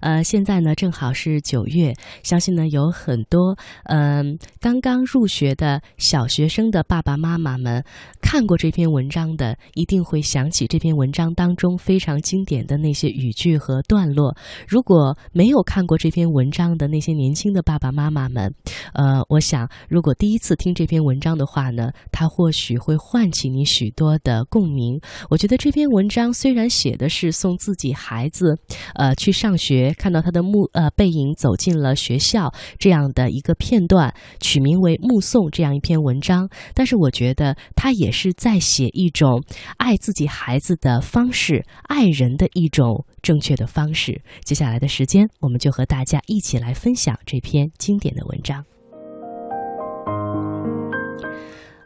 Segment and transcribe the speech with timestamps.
[0.00, 7.84] 呃，现在呢正好是九月，相信呢有很多嗯刚刚入学的小学生的爸爸妈妈们
[8.20, 14.36] 看过这篇文章的，一定会想起这篇文章当中非常经典的那些语句和段落。
[14.66, 18.52] 如果没有看过这篇文章的那些年轻的爸爸妈妈们，
[18.94, 25.00] 呃，我想如果第一次听这篇文章的话呢，它或许会唤起你许多的共鸣。
[25.30, 28.58] 我觉得这篇文章虽然写的是送自己孩子，
[28.94, 39.42] 呃，去上学，看到他的目呃背影走进了学校这样的一个片段，取名为《目送》这样一篇文章，但是我觉得他也是在写一种
[39.76, 44.22] 爱自己孩子的方式，爱人的一种正确的方式。
[44.44, 48.62] 接下来的时间，我们就和大家一起来分享这篇经典的文章，《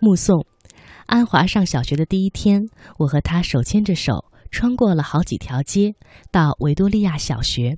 [0.00, 0.40] 目送》。
[1.06, 2.62] 安华上小学的第一天，
[2.98, 5.94] 我和他手牵着手，穿过了好几条街，
[6.32, 7.76] 到维多利亚小学。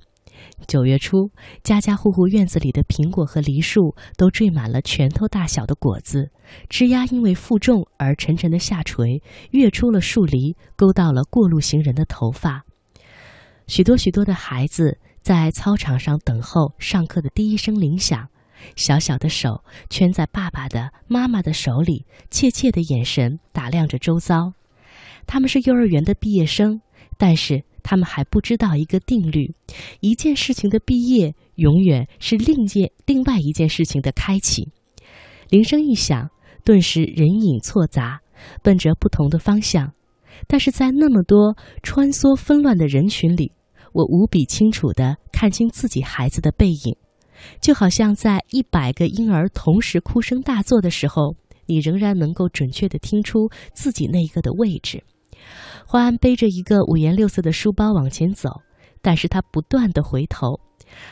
[0.67, 1.31] 九月初，
[1.63, 6.31] 家家户户院子里的苹果和梨树都缀满了拳头大小的果子，
[6.69, 12.65] 枝丫因为负重而沉沉的下垂，跃出了树篱，勾到了过路行人的头发。
[13.67, 18.27] 许多许多的孩子在操场上等候上课的第一声铃响。
[18.75, 24.51] 小小的手圈在爸爸的、妈妈的手里，怯怯的眼神打量着周遭。
[25.25, 26.81] 他们是幼儿园的毕业生，
[27.17, 29.53] 但是他们还不知道一个定律：
[29.99, 34.69] 一件事情的毕业，永远是另一件、另外一件事情的开启。
[35.49, 36.29] 铃声一响，
[36.63, 38.21] 顿时人影错杂，
[38.61, 39.93] 奔着不同的方向。
[40.47, 43.51] 但是在那么多穿梭纷乱的人群里，
[43.91, 46.95] 我无比清楚地看清自己孩子的背影。
[47.61, 51.35] 就好像在一百个婴儿同时哭声大作的时候，
[51.65, 55.03] 你仍然能够准确地听出自己那一个的位置。
[55.91, 58.61] 花安背着一个五颜六色的书包往前走，
[59.01, 60.59] 但是他不断地回头，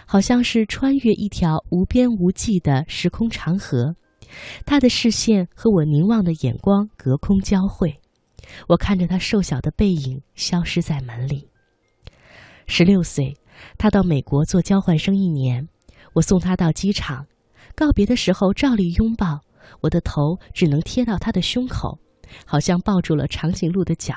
[0.06, 3.95] 好像是穿越一条无边无际的时空长河。
[4.67, 7.99] 他的视线和我凝望的眼光隔空交汇，
[8.67, 11.49] 我看着他瘦小的背影消失在门里。
[12.67, 13.36] 十六岁，
[13.80, 15.67] 他到美国做交换生一年。
[16.14, 17.26] 我送他到机场，
[17.76, 19.39] 告别的时候照例拥抱，
[19.82, 21.98] 我的头只能贴到他的胸口，
[22.45, 24.14] 好像抱住了长颈鹿的脚。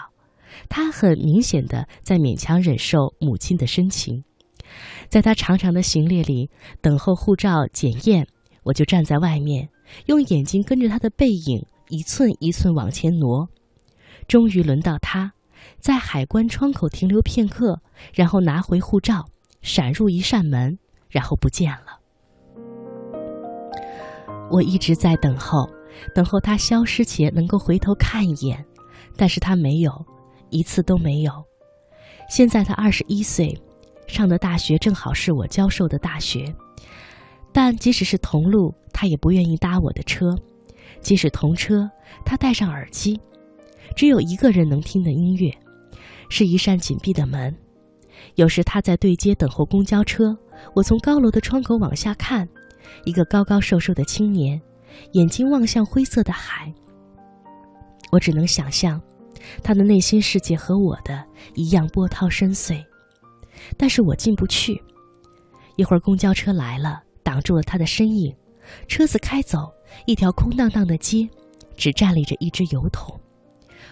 [0.68, 4.24] 他很明显的在勉强忍受母亲的深情。
[5.08, 6.50] 在他长长的行列里
[6.80, 8.26] 等候护照检验，
[8.62, 9.68] 我就站在外面，
[10.06, 13.48] 用眼睛跟着他的背影一寸一寸往前挪。
[14.28, 15.32] 终于轮到他，
[15.78, 17.80] 在海关窗口停留片刻，
[18.14, 19.26] 然后拿回护照，
[19.62, 20.78] 闪入一扇门。
[21.12, 21.98] 然后不见了。
[24.48, 25.68] 我一直在等候，
[26.14, 28.64] 等候他消失前能够回头看一眼，
[29.16, 29.90] 但是他没有，
[30.50, 31.32] 一次都没有。
[32.28, 33.56] 现在他二十一岁，
[34.06, 36.54] 上的大学正好是我教授的大学，
[37.52, 40.28] 但即使是同路，他也不愿意搭我的车；
[41.00, 41.90] 即使同车，
[42.24, 43.20] 他戴上耳机，
[43.96, 45.52] 只有一个人能听的音乐，
[46.28, 47.56] 是一扇紧闭的门。
[48.34, 50.36] 有时他在对街等候公交车。
[50.74, 52.46] 我从高楼的窗口往下看，
[53.06, 54.60] 一个高高瘦瘦的青年，
[55.12, 56.70] 眼睛望向灰色的海。
[58.12, 59.00] 我只能想象，
[59.62, 61.24] 他的内心世界和我的
[61.54, 62.84] 一样波涛深邃，
[63.76, 64.82] 但是我进不去。
[65.76, 68.34] 一会儿公交车来了，挡住了他的身影，
[68.86, 69.72] 车子开走，
[70.06, 71.28] 一条空荡荡的街，
[71.76, 73.18] 只站立着一只油桶。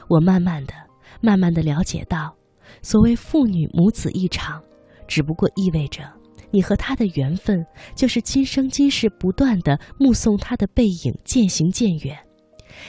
[0.08, 0.74] 我慢慢的、
[1.20, 2.34] 慢慢的了解到，
[2.82, 4.62] 所谓父女母子一场，
[5.06, 6.02] 只不过意味着。
[6.50, 12.18] 你和他的缘分，就是今生今世不断的目送他的背影渐行渐远。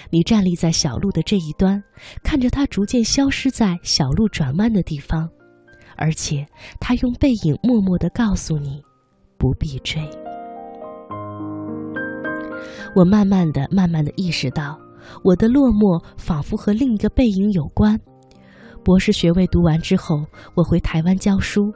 [0.09, 1.81] 你站立在小路的这一端，
[2.23, 5.29] 看着他逐渐消失在小路转弯的地方，
[5.95, 6.45] 而且
[6.79, 8.81] 他用背影默默的告诉你，
[9.37, 10.01] 不必追。
[12.95, 14.79] 我慢慢的、慢慢的意识到，
[15.23, 17.99] 我的落寞仿佛和另一个背影有关。
[18.83, 20.25] 博士学位读完之后，
[20.55, 21.71] 我回台湾教书。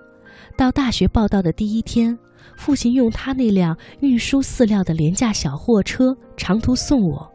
[0.57, 2.17] 到大学报到的第一天，
[2.57, 7.32] 父亲用他那辆运输饲料的廉价小货车长途送我。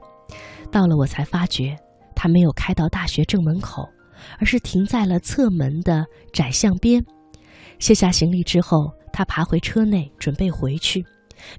[0.71, 1.77] 到了，我才发觉
[2.15, 3.89] 他没有开到大学正门口，
[4.39, 7.05] 而是停在了侧门的窄巷边。
[7.79, 11.05] 卸下行李之后，他爬回车内准备回去，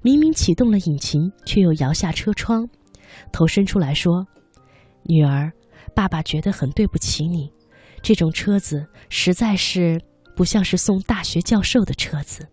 [0.02, 2.68] 明明启动了引擎，却又摇下车窗，
[3.32, 4.26] 头伸出来说
[5.04, 5.50] ：“女儿，
[5.94, 7.50] 爸爸觉得很对不起你，
[8.02, 10.00] 这种车子实在是……”
[10.36, 12.48] 不像是送大学教授的车子。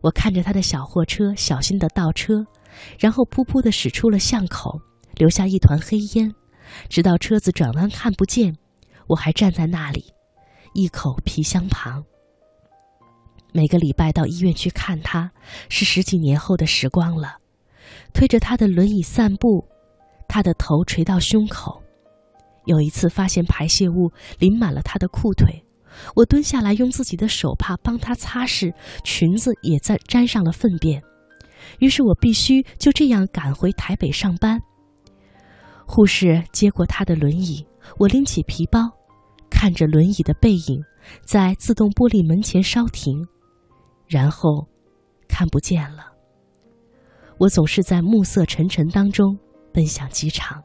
[0.00, 2.46] 我看着他的小货车小心的倒车，
[2.98, 4.80] 然后噗噗的驶出了巷口，
[5.18, 6.32] 留下一团黑烟，
[6.88, 8.56] 直到车子转弯看不见，
[9.08, 10.04] 我还站在那里，
[10.72, 12.02] 一口皮箱旁。
[13.52, 15.30] 每个礼拜到医院去看他，
[15.68, 17.36] 是十几年后的时光了。
[18.12, 19.66] 推着他的轮椅散步，
[20.28, 21.82] 他的头垂到胸口。
[22.66, 25.64] 有一次发现排泄物淋满了他的裤腿，
[26.14, 28.72] 我蹲下来用自己的手帕帮他擦拭，
[29.02, 31.02] 裙子也在沾上了粪便。
[31.80, 34.60] 于是我必须就这样赶回台北上班。
[35.90, 37.66] 护士接过他的轮椅，
[37.98, 38.78] 我拎起皮包，
[39.50, 40.84] 看着轮椅的背影
[41.24, 43.26] 在自动玻璃门前稍停，
[44.06, 44.68] 然后
[45.26, 46.12] 看不见了。
[47.38, 49.36] 我总是在暮色沉沉当中
[49.72, 50.62] 奔向机场。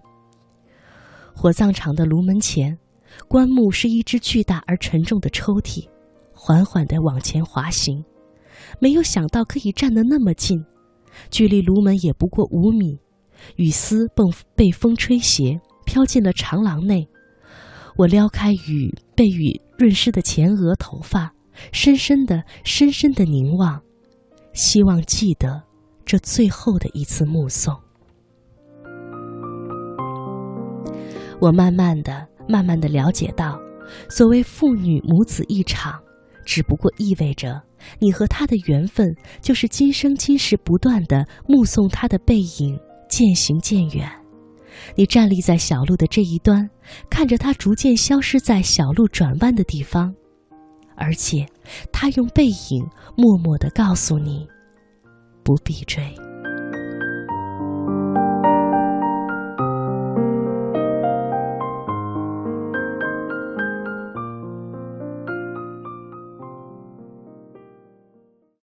[1.34, 2.78] 火葬场的炉门前，
[3.30, 5.88] 棺木是一只巨大而沉重的抽屉，
[6.34, 8.04] 缓缓地往前滑行。
[8.78, 10.64] 没有想到可以站得那么近，
[11.32, 13.00] 距离炉门也不过五米。
[13.56, 14.24] 雨丝被
[14.56, 17.08] 被风吹斜，飘进了长廊内。
[17.96, 21.34] 我撩开雨被雨润湿的前额头发，
[21.72, 23.82] 深深的、深深的凝望，
[24.54, 25.62] 希望记得
[26.04, 27.76] 这最后的一次目送。
[31.40, 33.60] 我慢慢的、慢慢的了解到，
[34.10, 36.02] 所谓父女母子一场，
[36.46, 37.62] 只不过意味着
[38.00, 42.80] 你和他的缘分，就是今生今世不断的目送他的背影
[43.14, 44.10] 渐行渐远。
[44.96, 46.68] 你站立在小路的这一端，
[47.12, 50.12] 看着他逐渐消失在小路转弯的地方，
[50.96, 51.46] 而且
[51.92, 52.84] 他用背影
[53.16, 54.48] 默默的告诉你，
[55.44, 56.04] 不必追。